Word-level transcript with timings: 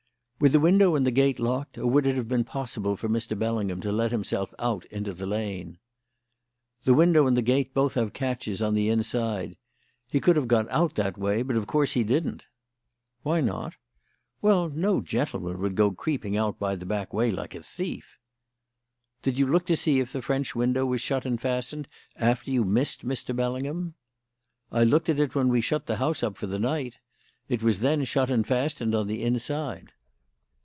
"Were 0.41 0.49
the 0.49 0.59
window 0.59 0.95
and 0.95 1.05
the 1.05 1.11
gate 1.11 1.39
locked, 1.39 1.77
or 1.77 1.85
would 1.85 2.07
it 2.07 2.15
have 2.15 2.27
been 2.27 2.43
possible 2.45 2.97
for 2.97 3.07
Mr. 3.07 3.37
Bellingham 3.37 3.79
to 3.81 3.91
let 3.91 4.09
himself 4.09 4.55
out 4.57 4.85
into 4.85 5.13
the 5.13 5.27
lane?" 5.27 5.77
"The 6.83 6.95
window 6.95 7.27
and 7.27 7.37
the 7.37 7.43
gate 7.43 7.75
both 7.75 7.93
have 7.93 8.11
catches 8.13 8.59
on 8.59 8.73
the 8.73 8.89
inside. 8.89 9.55
He 10.09 10.19
could 10.19 10.35
have 10.37 10.47
got 10.47 10.67
out 10.71 10.95
that 10.95 11.15
way, 11.15 11.43
but, 11.43 11.55
of 11.55 11.67
course, 11.67 11.91
he 11.91 12.03
didn't." 12.03 12.45
"Why 13.21 13.39
not?" 13.39 13.73
"Well, 14.41 14.67
no 14.69 14.99
gentleman 14.99 15.59
would 15.59 15.75
go 15.75 15.91
creeping 15.91 16.35
out 16.37 16.57
by 16.57 16.75
the 16.75 16.87
back 16.87 17.13
way 17.13 17.29
like 17.31 17.53
a 17.53 17.61
thief." 17.61 18.17
"Did 19.21 19.37
you 19.37 19.45
look 19.45 19.67
to 19.67 19.75
see 19.75 19.99
if 19.99 20.11
the 20.11 20.23
French 20.23 20.55
window 20.55 20.87
was 20.87 21.01
shut 21.01 21.23
and 21.23 21.39
fastened 21.39 21.87
after 22.15 22.49
you 22.49 22.63
missed 22.65 23.05
Mr. 23.05 23.35
Bellingham?" 23.35 23.93
"I 24.71 24.85
looked 24.85 25.07
at 25.07 25.19
it 25.19 25.35
when 25.35 25.49
we 25.49 25.61
shut 25.61 25.85
the 25.85 25.97
house 25.97 26.23
up 26.23 26.35
for 26.35 26.47
the 26.47 26.57
night. 26.57 26.97
It 27.47 27.61
was 27.61 27.77
then 27.81 28.03
shut 28.05 28.31
and 28.31 28.47
fastened 28.47 28.95
on 28.95 29.05
the 29.05 29.21
inside." 29.21 29.91